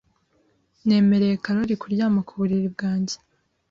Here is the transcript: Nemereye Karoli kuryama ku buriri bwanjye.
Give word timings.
Nemereye 0.87 1.35
Karoli 1.43 1.75
kuryama 1.81 2.19
ku 2.27 2.33
buriri 2.39 2.67
bwanjye. 2.75 3.15